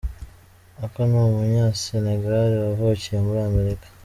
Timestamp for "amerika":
3.49-3.87